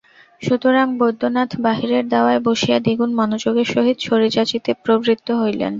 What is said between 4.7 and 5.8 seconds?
প্রবৃত্ত হইলেন।